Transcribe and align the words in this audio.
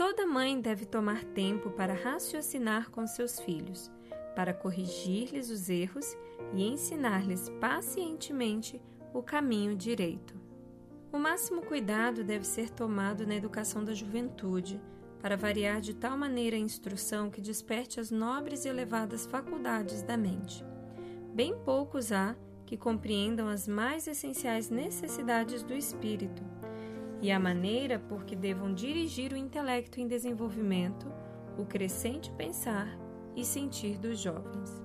Toda 0.00 0.24
mãe 0.24 0.58
deve 0.58 0.86
tomar 0.86 1.22
tempo 1.24 1.68
para 1.72 1.92
raciocinar 1.92 2.90
com 2.90 3.06
seus 3.06 3.38
filhos, 3.38 3.92
para 4.34 4.54
corrigir-lhes 4.54 5.50
os 5.50 5.68
erros 5.68 6.16
e 6.54 6.64
ensinar-lhes 6.66 7.50
pacientemente 7.60 8.80
o 9.12 9.22
caminho 9.22 9.76
direito. 9.76 10.34
O 11.12 11.18
máximo 11.18 11.60
cuidado 11.60 12.24
deve 12.24 12.46
ser 12.46 12.70
tomado 12.70 13.26
na 13.26 13.34
educação 13.34 13.84
da 13.84 13.92
juventude, 13.92 14.80
para 15.20 15.36
variar 15.36 15.82
de 15.82 15.92
tal 15.92 16.16
maneira 16.16 16.56
a 16.56 16.60
instrução 16.60 17.28
que 17.28 17.42
desperte 17.42 18.00
as 18.00 18.10
nobres 18.10 18.64
e 18.64 18.70
elevadas 18.70 19.26
faculdades 19.26 20.02
da 20.02 20.16
mente. 20.16 20.64
Bem 21.34 21.54
poucos 21.62 22.10
há 22.10 22.34
que 22.64 22.74
compreendam 22.74 23.48
as 23.48 23.68
mais 23.68 24.06
essenciais 24.06 24.70
necessidades 24.70 25.62
do 25.62 25.74
espírito 25.74 26.42
e 27.20 27.30
a 27.30 27.38
maneira 27.38 27.98
por 27.98 28.24
que 28.24 28.34
devam 28.34 28.72
dirigir 28.72 29.32
o 29.32 29.36
intelecto 29.36 30.00
em 30.00 30.08
desenvolvimento, 30.08 31.06
o 31.58 31.64
crescente 31.64 32.30
pensar 32.32 32.98
e 33.36 33.44
sentir 33.44 33.98
dos 33.98 34.18
jovens. 34.18 34.82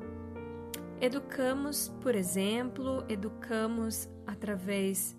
Educamos, 0.99 1.89
por 2.01 2.15
exemplo, 2.15 3.03
educamos 3.09 4.09
através 4.25 5.15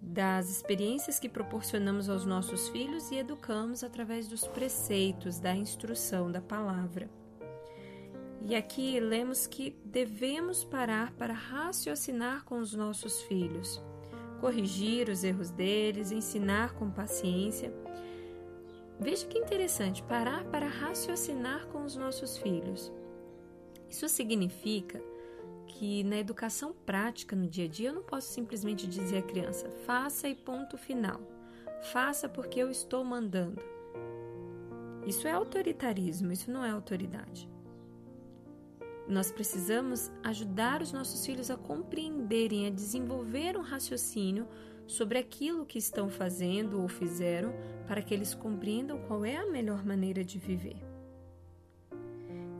das 0.00 0.50
experiências 0.50 1.20
que 1.20 1.28
proporcionamos 1.28 2.08
aos 2.08 2.26
nossos 2.26 2.68
filhos 2.68 3.10
e 3.12 3.16
educamos 3.16 3.84
através 3.84 4.26
dos 4.26 4.46
preceitos, 4.48 5.38
da 5.38 5.54
instrução, 5.54 6.30
da 6.30 6.40
palavra. 6.40 7.08
E 8.44 8.56
aqui 8.56 8.98
lemos 8.98 9.46
que 9.46 9.76
devemos 9.84 10.64
parar 10.64 11.12
para 11.12 11.32
raciocinar 11.32 12.44
com 12.44 12.58
os 12.58 12.74
nossos 12.74 13.22
filhos, 13.22 13.80
corrigir 14.42 15.08
os 15.08 15.22
erros 15.22 15.50
deles, 15.50 16.10
ensinar 16.10 16.74
com 16.74 16.90
paciência. 16.90 17.72
Veja 18.98 19.24
que 19.24 19.38
interessante, 19.38 20.02
parar 20.02 20.42
para 20.46 20.66
raciocinar 20.66 21.68
com 21.68 21.84
os 21.84 21.94
nossos 21.94 22.36
filhos. 22.36 22.92
Isso 23.88 24.08
significa 24.08 25.00
que 25.68 26.02
na 26.02 26.16
educação 26.16 26.74
prática, 26.84 27.36
no 27.36 27.46
dia 27.46 27.66
a 27.66 27.68
dia, 27.68 27.90
eu 27.90 27.94
não 27.94 28.02
posso 28.02 28.32
simplesmente 28.32 28.84
dizer 28.84 29.18
à 29.18 29.22
criança: 29.22 29.70
faça 29.86 30.28
e 30.28 30.34
ponto 30.34 30.76
final. 30.76 31.20
Faça 31.92 32.28
porque 32.28 32.58
eu 32.58 32.68
estou 32.68 33.04
mandando. 33.04 33.62
Isso 35.06 35.28
é 35.28 35.30
autoritarismo, 35.30 36.32
isso 36.32 36.50
não 36.50 36.64
é 36.64 36.70
autoridade. 36.70 37.48
Nós 39.08 39.32
precisamos 39.32 40.10
ajudar 40.22 40.80
os 40.80 40.92
nossos 40.92 41.24
filhos 41.26 41.50
a 41.50 41.56
compreenderem, 41.56 42.66
a 42.66 42.70
desenvolver 42.70 43.56
um 43.56 43.62
raciocínio 43.62 44.46
sobre 44.86 45.18
aquilo 45.18 45.66
que 45.66 45.78
estão 45.78 46.08
fazendo 46.08 46.80
ou 46.80 46.88
fizeram, 46.88 47.52
para 47.86 48.02
que 48.02 48.14
eles 48.14 48.34
compreendam 48.34 48.98
qual 49.02 49.24
é 49.24 49.36
a 49.36 49.46
melhor 49.46 49.84
maneira 49.84 50.24
de 50.24 50.38
viver. 50.38 50.76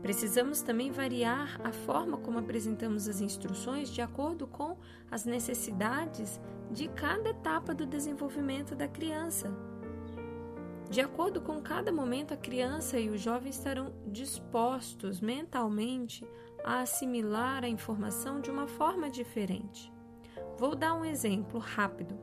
Precisamos 0.01 0.61
também 0.61 0.91
variar 0.91 1.61
a 1.63 1.71
forma 1.71 2.17
como 2.17 2.37
apresentamos 2.37 3.07
as 3.07 3.21
instruções 3.21 3.89
de 3.89 4.01
acordo 4.01 4.45
com 4.45 4.77
as 5.09 5.23
necessidades 5.23 6.41
de 6.69 6.89
cada 6.89 7.29
etapa 7.29 7.73
do 7.73 7.85
desenvolvimento 7.85 8.75
da 8.75 8.87
criança. 8.87 9.72
De 10.93 11.01
acordo 11.01 11.41
com 11.41 11.59
cada 11.59 11.91
momento, 11.91 12.35
a 12.35 12.37
criança 12.37 12.99
e 12.99 13.09
o 13.09 13.17
jovem 13.17 13.49
estarão 13.49 13.91
dispostos 14.05 15.19
mentalmente 15.19 16.23
a 16.63 16.81
assimilar 16.81 17.63
a 17.63 17.67
informação 17.67 18.39
de 18.39 18.51
uma 18.51 18.67
forma 18.67 19.09
diferente. 19.09 19.91
Vou 20.55 20.75
dar 20.75 20.93
um 20.93 21.03
exemplo 21.03 21.59
rápido. 21.59 22.15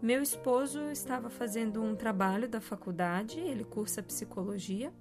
Meu 0.00 0.22
esposo 0.22 0.88
estava 0.92 1.28
fazendo 1.28 1.82
um 1.82 1.96
trabalho 1.96 2.48
da 2.48 2.60
faculdade, 2.60 3.40
ele 3.40 3.64
cursa 3.64 4.00
psicologia 4.00 4.92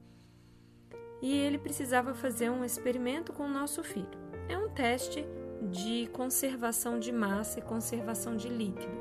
e 1.21 1.31
ele 1.31 1.59
precisava 1.59 2.15
fazer 2.15 2.49
um 2.49 2.65
experimento 2.65 3.31
com 3.31 3.43
o 3.43 3.53
nosso 3.53 3.83
filho. 3.83 4.17
É 4.47 4.57
um 4.57 4.67
teste 4.67 5.23
de 5.69 6.07
conservação 6.07 6.97
de 6.97 7.11
massa 7.11 7.59
e 7.59 7.61
conservação 7.61 8.35
de 8.35 8.49
líquido. 8.49 8.97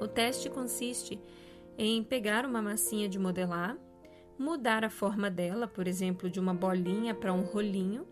O 0.00 0.06
teste 0.06 0.48
consiste 0.48 1.20
em 1.78 2.02
pegar 2.02 2.44
uma 2.46 2.62
massinha 2.62 3.08
de 3.08 3.18
modelar, 3.18 3.76
mudar 4.38 4.84
a 4.84 4.90
forma 4.90 5.30
dela, 5.30 5.66
por 5.66 5.86
exemplo, 5.86 6.30
de 6.30 6.40
uma 6.40 6.54
bolinha 6.54 7.14
para 7.14 7.32
um 7.32 7.42
rolinho, 7.42 8.06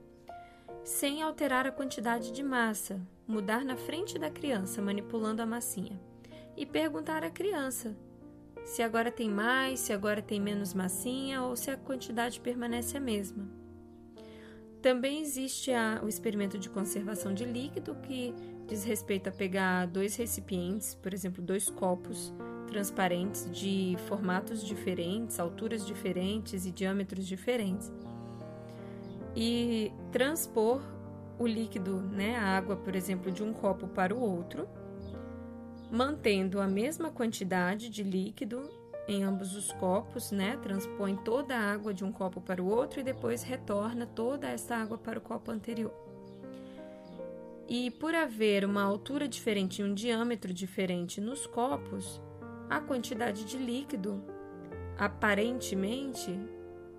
sem 0.83 1.23
alterar 1.23 1.67
a 1.67 1.73
quantidade 1.73 2.31
de 2.31 2.43
massa, 2.43 3.01
mudar 3.27 3.65
na 3.65 3.77
frente 3.77 4.19
da 4.19 4.31
criança, 4.31 4.83
manipulando 4.83 5.41
a 5.41 5.47
massinha, 5.47 5.99
e 6.57 6.67
perguntar 6.67 7.25
à 7.25 7.31
criança 7.31 7.97
se 8.65 8.83
agora 8.83 9.11
tem 9.11 9.29
mais, 9.29 9.81
se 9.81 9.93
agora 9.93 10.23
tem 10.23 10.41
menos 10.41 10.73
massinha 10.73 11.43
ou 11.43 11.55
se 11.55 11.71
a 11.71 11.77
quantidade 11.77 12.41
permanece 12.41 12.97
a 12.97 13.01
mesma. 13.01 13.47
Também 14.81 15.21
existe 15.21 15.71
a, 15.73 16.01
o 16.03 16.09
experimento 16.09 16.59
de 16.59 16.69
conservação 16.69 17.33
de 17.33 17.45
líquido, 17.45 17.95
que 17.97 18.35
diz 18.67 18.85
respeito 18.85 19.29
a 19.29 19.33
pegar 19.33 19.87
dois 19.87 20.17
recipientes, 20.17 20.95
por 20.95 21.13
exemplo, 21.13 21.43
dois 21.43 21.69
copos 21.69 22.33
transparentes 22.75 23.49
de 23.53 23.97
formatos 24.09 24.65
diferentes, 24.65 25.39
alturas 25.39 25.87
diferentes 25.87 26.67
e 26.67 26.73
diâmetros 26.73 27.25
diferentes, 27.25 27.93
e 29.37 29.93
transpor 30.11 30.83
o 31.39 31.47
líquido, 31.47 32.01
né, 32.01 32.35
a 32.37 32.57
água, 32.57 32.75
por 32.75 32.97
exemplo, 32.97 33.31
de 33.31 33.45
um 33.45 33.53
copo 33.53 33.87
para 33.87 34.13
o 34.13 34.21
outro 34.21 34.69
mantendo 35.89 36.61
a 36.61 36.67
mesma 36.67 37.09
quantidade 37.09 37.89
de 37.89 38.03
líquido 38.03 38.69
em 39.07 39.23
ambos 39.23 39.55
os 39.55 39.71
copos, 39.71 40.33
né? 40.33 40.57
Transpõe 40.57 41.15
toda 41.15 41.55
a 41.57 41.73
água 41.73 41.95
de 41.95 42.05
um 42.05 42.11
copo 42.11 42.41
para 42.41 42.61
o 42.61 42.67
outro 42.67 42.99
e 42.99 43.05
depois 43.05 43.45
retorna 43.45 44.05
toda 44.05 44.49
essa 44.49 44.75
água 44.75 44.99
para 44.99 45.21
o 45.21 45.23
copo 45.23 45.53
anterior. 45.53 45.95
E 47.69 47.93
por 47.93 48.13
haver 48.13 48.65
uma 48.65 48.83
altura 48.83 49.29
diferente 49.29 49.81
e 49.81 49.85
um 49.85 49.95
diâmetro 49.95 50.53
diferente 50.53 51.21
nos 51.21 51.47
copos, 51.47 52.21
a 52.69 52.81
quantidade 52.81 53.45
de 53.45 53.57
líquido 53.57 54.23
aparentemente 54.97 56.39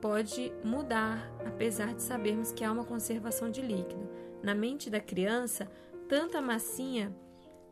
pode 0.01 0.51
mudar, 0.63 1.31
apesar 1.45 1.93
de 1.93 2.03
sabermos 2.03 2.51
que 2.51 2.63
há 2.63 2.71
uma 2.71 2.83
conservação 2.83 3.49
de 3.49 3.61
líquido. 3.61 4.09
Na 4.43 4.53
mente 4.53 4.89
da 4.89 4.99
criança, 4.99 5.69
tanto 6.07 6.37
a 6.37 6.41
massinha 6.41 7.15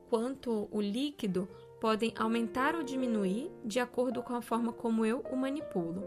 quanto 0.09 0.67
o 0.71 0.81
líquido 0.81 1.47
podem 1.79 2.13
aumentar 2.17 2.75
ou 2.75 2.83
diminuir 2.83 3.51
de 3.63 3.79
acordo 3.79 4.23
com 4.23 4.33
a 4.33 4.41
forma 4.41 4.71
como 4.71 5.05
eu 5.05 5.19
o 5.31 5.35
manipulo. 5.35 6.03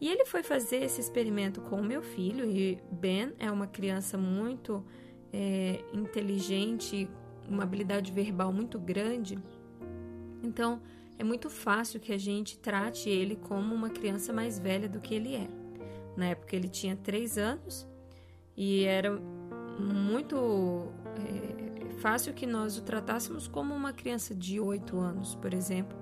E 0.00 0.08
ele 0.08 0.24
foi 0.24 0.42
fazer 0.42 0.82
esse 0.82 1.00
experimento 1.00 1.60
com 1.60 1.76
o 1.80 1.84
meu 1.84 2.02
filho, 2.02 2.44
e 2.44 2.82
Ben 2.90 3.32
é 3.38 3.50
uma 3.50 3.68
criança 3.68 4.18
muito 4.18 4.84
é, 5.32 5.84
inteligente, 5.92 7.08
uma 7.48 7.62
habilidade 7.62 8.10
verbal 8.10 8.52
muito 8.52 8.80
grande. 8.80 9.38
Então, 10.42 10.80
é 11.22 11.24
muito 11.24 11.48
fácil 11.48 12.00
que 12.00 12.12
a 12.12 12.18
gente 12.18 12.58
trate 12.58 13.08
ele 13.08 13.36
como 13.36 13.72
uma 13.72 13.88
criança 13.88 14.32
mais 14.32 14.58
velha 14.58 14.88
do 14.88 14.98
que 14.98 15.14
ele 15.14 15.36
é. 15.36 15.48
Na 16.16 16.26
época, 16.26 16.56
ele 16.56 16.68
tinha 16.68 16.96
três 16.96 17.38
anos 17.38 17.86
e 18.56 18.82
era 18.82 19.12
muito 19.78 20.88
é, 21.16 21.92
fácil 22.00 22.34
que 22.34 22.44
nós 22.44 22.76
o 22.76 22.82
tratássemos 22.82 23.46
como 23.46 23.72
uma 23.72 23.92
criança 23.92 24.34
de 24.34 24.58
8 24.58 24.98
anos, 24.98 25.36
por 25.36 25.54
exemplo, 25.54 25.96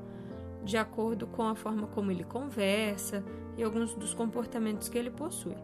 de 0.65 0.79
acordo 0.79 1.27
com 1.27 1.43
a 1.43 1.55
forma 1.55 1.87
como 1.89 2.11
ele 2.11 2.25
conversa 2.25 3.23
e 3.59 3.63
alguns 3.63 3.95
dos 3.95 4.15
comportamentos 4.15 4.89
que 4.89 4.97
ele 4.97 5.11
possui. 5.11 5.57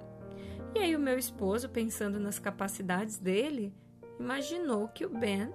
E 0.74 0.80
aí 0.80 0.94
o 0.94 1.00
meu 1.00 1.18
esposo, 1.18 1.70
pensando 1.70 2.20
nas 2.20 2.38
capacidades 2.38 3.16
dele, 3.16 3.72
imaginou 4.20 4.86
que 4.88 5.06
o 5.06 5.08
Ben 5.08 5.50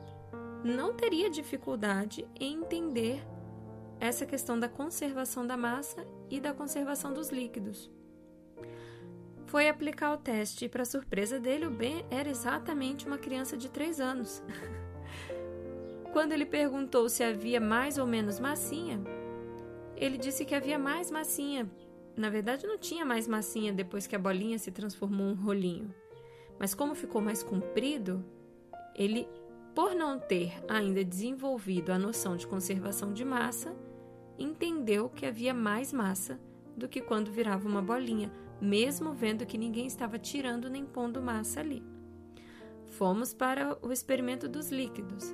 não 0.63 0.91
teria 0.91 1.29
dificuldade 1.29 2.27
em 2.39 2.55
entender 2.55 3.23
essa 4.01 4.25
questão 4.25 4.59
da 4.59 4.67
conservação 4.67 5.45
da 5.45 5.55
massa 5.55 6.07
e 6.27 6.39
da 6.39 6.55
conservação 6.55 7.13
dos 7.13 7.29
líquidos. 7.29 7.89
Foi 9.45 9.69
aplicar 9.69 10.11
o 10.11 10.17
teste 10.17 10.65
e, 10.65 10.69
para 10.69 10.83
surpresa 10.83 11.39
dele, 11.39 11.67
o 11.67 11.71
Ben 11.71 12.03
era 12.09 12.27
exatamente 12.27 13.05
uma 13.05 13.19
criança 13.19 13.55
de 13.55 13.69
3 13.69 14.01
anos. 14.01 14.41
Quando 16.11 16.31
ele 16.31 16.47
perguntou 16.47 17.07
se 17.09 17.23
havia 17.23 17.61
mais 17.61 17.99
ou 17.99 18.07
menos 18.07 18.39
massinha, 18.39 18.99
ele 19.95 20.17
disse 20.17 20.45
que 20.45 20.55
havia 20.55 20.79
mais 20.79 21.11
massinha. 21.11 21.69
Na 22.17 22.29
verdade, 22.29 22.65
não 22.65 22.79
tinha 22.79 23.05
mais 23.05 23.27
massinha 23.27 23.71
depois 23.71 24.07
que 24.07 24.15
a 24.15 24.19
bolinha 24.19 24.57
se 24.57 24.71
transformou 24.71 25.27
em 25.27 25.31
um 25.33 25.35
rolinho. 25.35 25.93
Mas 26.57 26.73
como 26.73 26.95
ficou 26.95 27.21
mais 27.21 27.43
comprido, 27.43 28.25
ele, 28.95 29.27
por 29.75 29.93
não 29.93 30.17
ter 30.19 30.53
ainda 30.67 31.03
desenvolvido 31.03 31.91
a 31.91 31.99
noção 31.99 32.35
de 32.35 32.47
conservação 32.47 33.13
de 33.13 33.23
massa, 33.23 33.75
entendeu 34.37 35.09
que 35.09 35.25
havia 35.25 35.53
mais 35.53 35.91
massa 35.93 36.39
do 36.75 36.87
que 36.87 37.01
quando 37.01 37.31
virava 37.31 37.67
uma 37.67 37.81
bolinha, 37.81 38.31
mesmo 38.61 39.13
vendo 39.13 39.45
que 39.45 39.57
ninguém 39.57 39.85
estava 39.87 40.17
tirando 40.19 40.69
nem 40.69 40.85
pondo 40.85 41.21
massa 41.21 41.59
ali. 41.59 41.83
Fomos 42.87 43.33
para 43.33 43.77
o 43.81 43.91
experimento 43.91 44.47
dos 44.47 44.69
líquidos 44.71 45.33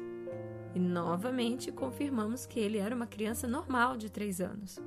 e 0.75 0.79
novamente 0.79 1.71
confirmamos 1.71 2.45
que 2.45 2.59
ele 2.59 2.77
era 2.77 2.95
uma 2.95 3.07
criança 3.07 3.47
normal 3.47 3.97
de 3.97 4.09
3 4.11 4.41
anos. 4.41 4.79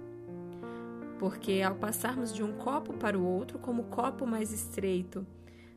porque 1.21 1.61
ao 1.61 1.75
passarmos 1.75 2.35
de 2.35 2.43
um 2.43 2.55
copo 2.55 2.95
para 2.95 3.19
o 3.19 3.23
outro, 3.23 3.59
como 3.59 3.83
o 3.83 3.85
copo 3.85 4.27
mais 4.27 4.51
estreito 4.55 5.27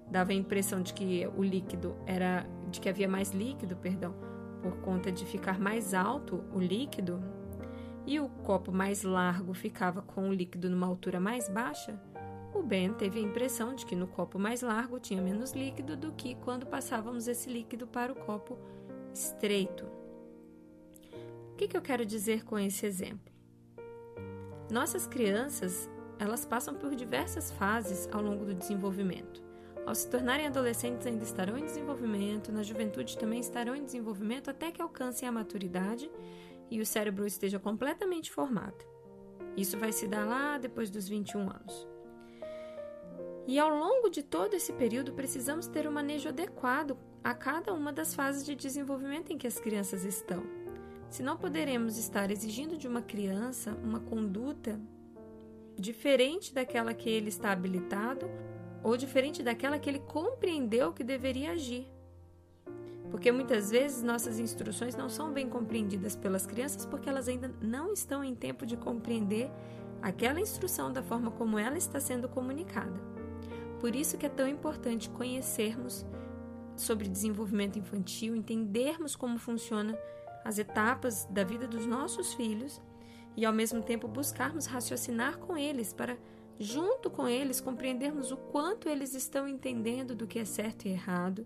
dava 0.10 0.32
a 0.32 0.36
impressão 0.36 0.82
de 0.82 0.94
que 0.94 1.28
o 1.36 1.44
líquido 1.44 1.98
era 2.06 2.48
de 2.72 2.80
que 2.80 2.88
havia 2.88 3.10
mais 3.10 3.32
líquido, 3.32 3.76
perdão, 3.76 4.16
por 4.62 4.78
conta 4.78 5.12
de 5.12 5.26
ficar 5.26 5.60
mais 5.60 5.94
alto 5.94 6.42
o 6.54 6.60
líquido, 6.60 7.22
e 8.06 8.20
o 8.20 8.28
copo 8.28 8.72
mais 8.72 9.04
largo 9.04 9.54
ficava 9.54 10.02
com 10.02 10.30
o 10.30 10.34
líquido 10.34 10.70
numa 10.70 10.88
altura 10.88 11.20
mais 11.20 11.48
baixa, 11.48 12.00
o 12.54 12.62
Ben 12.62 12.94
teve 12.94 13.20
a 13.20 13.24
impressão 13.24 13.74
de 13.74 13.86
que 13.86 13.96
no 13.96 14.08
copo 14.08 14.38
mais 14.38 14.62
largo 14.62 15.00
tinha 15.00 15.22
menos 15.22 15.54
líquido 15.54 15.98
do 15.98 16.12
que 16.12 16.36
quando 16.36 16.68
passávamos 16.68 17.28
esse 17.28 17.50
líquido 17.50 17.88
para 17.88 18.12
o 18.12 18.16
copo 18.16 18.58
estreito. 19.14 19.86
O 21.52 21.56
que, 21.56 21.68
que 21.68 21.78
eu 21.78 21.82
quero 21.82 22.06
dizer 22.06 22.44
com 22.44 22.58
esse 22.60 22.86
exemplo? 22.86 23.34
Nossas 24.70 25.08
crianças, 25.08 25.90
elas 26.20 26.46
passam 26.46 26.76
por 26.76 26.96
diversas 26.96 27.52
fases 27.52 28.08
ao 28.12 28.22
longo 28.22 28.46
do 28.46 28.54
desenvolvimento. 28.54 29.42
Ao 29.86 29.94
se 29.94 30.10
tornarem 30.10 30.48
adolescentes, 30.48 31.06
ainda 31.06 31.24
estarão 31.24 31.58
em 31.58 31.66
desenvolvimento, 31.66 32.52
na 32.52 32.64
juventude 32.64 33.18
também 33.18 33.40
estarão 33.40 33.76
em 33.76 33.84
desenvolvimento 33.84 34.50
até 34.50 34.72
que 34.72 34.82
alcancem 34.82 35.28
a 35.28 35.32
maturidade 35.32 36.10
e 36.70 36.82
o 36.82 36.86
cérebro 36.86 37.26
esteja 37.26 37.60
completamente 37.60 38.32
formado. 38.32 38.86
Isso 39.56 39.78
vai 39.78 39.92
se 39.92 40.08
dar 40.08 40.26
lá 40.26 40.58
depois 40.58 40.90
dos 40.90 41.08
21 41.08 41.42
anos. 41.42 41.88
E 43.46 43.60
ao 43.60 43.70
longo 43.70 44.10
de 44.10 44.24
todo 44.24 44.54
esse 44.54 44.72
período, 44.74 45.14
precisamos 45.14 45.68
ter 45.68 45.88
um 45.88 45.92
manejo 45.92 46.30
adequado 46.30 46.98
a 47.24 47.34
cada 47.34 47.74
uma 47.74 47.92
das 47.92 48.16
fases 48.16 48.46
de 48.46 48.56
desenvolvimento 48.56 49.32
em 49.32 49.38
que 49.38 49.48
as 49.48 49.60
crianças 49.60 50.06
estão. 50.06 50.44
Se 51.10 51.22
não 51.22 51.38
poderemos 51.38 51.98
estar 51.98 52.32
exigindo 52.32 52.78
de 52.78 52.88
uma 52.88 53.02
criança 53.02 53.78
uma 53.84 54.00
conduta 54.00 54.80
diferente 55.78 56.54
daquela 56.54 56.94
que 56.94 57.10
ele 57.10 57.30
está 57.30 57.52
habilitado 57.52 58.30
ou 58.84 58.98
diferente 58.98 59.44
daquela 59.44 59.78
que 59.78 59.90
ele 59.90 60.00
compreendeu 60.00 60.94
que 60.94 61.04
deveria 61.04 61.52
agir. 61.52 61.88
Porque 63.14 63.32
muitas 63.32 63.70
vezes 63.70 64.02
nossas 64.02 64.40
instruções 64.40 64.96
não 64.96 65.08
são 65.08 65.32
bem 65.32 65.48
compreendidas 65.48 66.16
pelas 66.16 66.48
crianças 66.48 66.84
porque 66.84 67.08
elas 67.08 67.28
ainda 67.28 67.54
não 67.62 67.94
estão 67.94 68.24
em 68.24 68.34
tempo 68.34 68.66
de 68.66 68.76
compreender 68.76 69.52
aquela 70.02 70.42
instrução 70.42 70.92
da 70.92 71.04
forma 71.04 71.30
como 71.30 71.60
ela 71.60 71.78
está 71.78 72.00
sendo 72.00 72.28
comunicada. 72.28 73.00
Por 73.80 73.96
isso 73.96 74.18
que 74.18 74.26
é 74.26 74.30
tão 74.30 74.48
importante 74.48 75.12
conhecermos 75.12 76.04
sobre 76.76 77.08
desenvolvimento 77.08 77.78
infantil, 77.78 78.36
entendermos 78.36 79.16
como 79.16 79.38
funciona 79.38 79.96
as 80.44 80.58
etapas 80.58 81.26
da 81.26 81.44
vida 81.44 81.68
dos 81.68 81.86
nossos 81.86 82.34
filhos 82.34 82.82
e 83.38 83.46
ao 83.46 83.54
mesmo 83.54 83.84
tempo 83.84 84.08
buscarmos 84.08 84.66
raciocinar 84.66 85.38
com 85.38 85.56
eles 85.56 85.94
para 85.94 86.18
junto 86.58 87.12
com 87.12 87.28
eles 87.28 87.62
compreendermos 87.62 88.32
o 88.32 88.38
quanto 88.38 88.90
eles 88.90 89.14
estão 89.14 89.48
entendendo 89.48 90.16
do 90.16 90.26
que 90.26 90.40
é 90.40 90.46
certo 90.46 90.88
e 90.88 90.90
errado, 90.90 91.46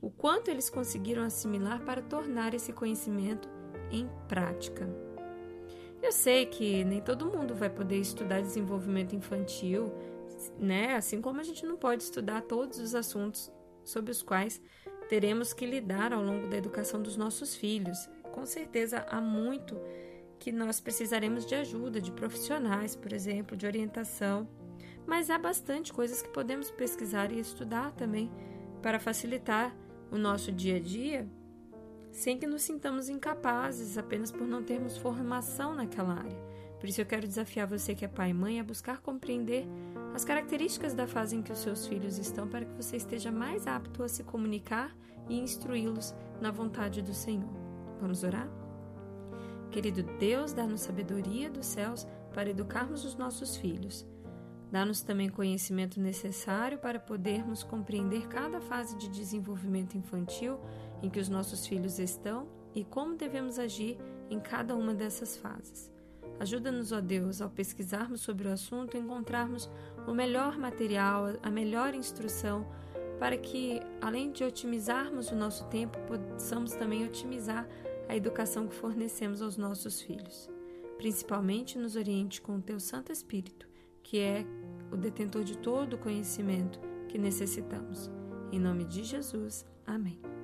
o 0.00 0.10
quanto 0.10 0.50
eles 0.50 0.70
conseguiram 0.70 1.22
assimilar 1.22 1.84
para 1.84 2.02
tornar 2.02 2.54
esse 2.54 2.72
conhecimento 2.72 3.48
em 3.90 4.08
prática. 4.28 4.88
Eu 6.02 6.12
sei 6.12 6.46
que 6.46 6.84
nem 6.84 7.00
todo 7.00 7.26
mundo 7.26 7.54
vai 7.54 7.70
poder 7.70 7.98
estudar 7.98 8.40
desenvolvimento 8.40 9.14
infantil 9.16 9.92
né? 10.58 10.94
Assim 10.94 11.20
como 11.20 11.40
a 11.40 11.44
gente 11.44 11.64
não 11.64 11.76
pode 11.76 12.02
estudar 12.02 12.42
todos 12.42 12.78
os 12.78 12.94
assuntos 12.94 13.50
sobre 13.84 14.10
os 14.10 14.22
quais 14.22 14.60
teremos 15.08 15.52
que 15.52 15.64
lidar 15.64 16.12
ao 16.12 16.22
longo 16.22 16.48
da 16.48 16.56
educação 16.56 17.00
dos 17.00 17.16
nossos 17.16 17.54
filhos. 17.54 18.08
Com 18.32 18.44
certeza 18.44 19.06
há 19.08 19.20
muito 19.20 19.78
que 20.38 20.52
nós 20.52 20.80
precisaremos 20.80 21.46
de 21.46 21.54
ajuda 21.54 22.00
de 22.00 22.12
profissionais, 22.12 22.94
por 22.94 23.12
exemplo, 23.12 23.56
de 23.56 23.66
orientação, 23.66 24.48
mas 25.06 25.30
há 25.30 25.38
bastante 25.38 25.92
coisas 25.92 26.20
que 26.20 26.28
podemos 26.28 26.70
pesquisar 26.70 27.32
e 27.32 27.40
estudar 27.40 27.92
também 27.92 28.30
para 28.82 28.98
facilitar 28.98 29.74
o 30.10 30.18
nosso 30.18 30.52
dia 30.52 30.76
a 30.76 30.80
dia, 30.80 31.28
sem 32.10 32.38
que 32.38 32.46
nos 32.46 32.62
sintamos 32.62 33.08
incapazes 33.08 33.98
apenas 33.98 34.32
por 34.32 34.46
não 34.46 34.62
termos 34.62 34.96
formação 34.96 35.74
naquela 35.74 36.14
área. 36.14 36.46
Por 36.78 36.88
isso 36.88 37.00
eu 37.00 37.06
quero 37.06 37.26
desafiar 37.26 37.66
você 37.66 37.94
que 37.94 38.04
é 38.04 38.08
pai 38.08 38.30
e 38.30 38.34
mãe 38.34 38.60
a 38.60 38.64
buscar 38.64 39.00
compreender 39.00 39.66
as 40.14 40.24
características 40.24 40.94
da 40.94 41.06
fase 41.06 41.36
em 41.36 41.42
que 41.42 41.52
os 41.52 41.58
seus 41.58 41.86
filhos 41.86 42.18
estão 42.18 42.48
para 42.48 42.64
que 42.64 42.74
você 42.74 42.96
esteja 42.96 43.30
mais 43.30 43.66
apto 43.66 44.02
a 44.02 44.08
se 44.08 44.24
comunicar 44.24 44.96
e 45.28 45.38
instruí-los 45.38 46.14
na 46.40 46.50
vontade 46.50 47.02
do 47.02 47.12
Senhor. 47.12 47.50
Vamos 48.00 48.22
orar? 48.22 48.48
Querido 49.70 50.02
Deus, 50.18 50.52
dá-nos 50.52 50.82
sabedoria 50.82 51.50
dos 51.50 51.66
céus 51.66 52.06
para 52.32 52.50
educarmos 52.50 53.04
os 53.04 53.14
nossos 53.14 53.56
filhos. 53.56 54.06
Dá-nos 54.70 55.02
também 55.02 55.28
conhecimento 55.28 56.00
necessário 56.00 56.78
para 56.78 56.98
podermos 56.98 57.62
compreender 57.62 58.26
cada 58.26 58.60
fase 58.60 58.96
de 58.96 59.08
desenvolvimento 59.08 59.96
infantil 59.96 60.58
em 61.02 61.08
que 61.08 61.20
os 61.20 61.28
nossos 61.28 61.66
filhos 61.66 61.98
estão 61.98 62.48
e 62.74 62.84
como 62.84 63.16
devemos 63.16 63.58
agir 63.58 63.96
em 64.28 64.40
cada 64.40 64.74
uma 64.74 64.92
dessas 64.92 65.36
fases. 65.36 65.90
Ajuda-nos, 66.38 66.92
ó 66.92 67.00
Deus, 67.00 67.40
ao 67.40 67.48
pesquisarmos 67.48 68.20
sobre 68.20 68.48
o 68.48 68.52
assunto, 68.52 68.96
encontrarmos 68.96 69.70
o 70.06 70.12
melhor 70.12 70.58
material, 70.58 71.26
a 71.42 71.50
melhor 71.50 71.94
instrução, 71.94 72.66
para 73.18 73.38
que, 73.38 73.80
além 74.00 74.30
de 74.30 74.44
otimizarmos 74.44 75.30
o 75.30 75.34
nosso 75.34 75.64
tempo, 75.68 75.96
possamos 76.00 76.72
também 76.72 77.06
otimizar 77.06 77.66
a 78.08 78.14
educação 78.14 78.68
que 78.68 78.74
fornecemos 78.74 79.40
aos 79.40 79.56
nossos 79.56 80.02
filhos. 80.02 80.50
Principalmente 80.98 81.78
nos 81.78 81.96
oriente 81.96 82.42
com 82.42 82.56
o 82.56 82.62
Teu 82.62 82.78
Santo 82.78 83.10
Espírito, 83.10 83.66
que 84.06 84.20
é 84.20 84.46
o 84.92 84.96
detentor 84.96 85.42
de 85.42 85.58
todo 85.58 85.94
o 85.94 85.98
conhecimento 85.98 86.80
que 87.08 87.18
necessitamos. 87.18 88.08
Em 88.52 88.60
nome 88.60 88.84
de 88.84 89.02
Jesus. 89.02 89.66
Amém. 89.84 90.35